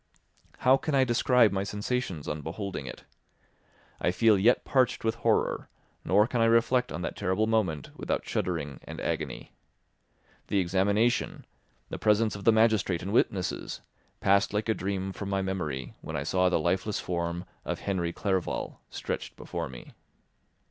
[0.61, 3.03] How can I describe my sensations on beholding it?
[3.99, 5.69] I feel yet parched with horror,
[6.03, 9.51] nor can I reflect on that terrible moment without shuddering and agony.
[10.47, 11.45] The examination,
[11.89, 13.81] the presence of the magistrate and witnesses,
[14.21, 18.11] passed like a dream from my memory when I saw the lifeless form of Henry
[18.11, 19.93] Clerval stretched before me.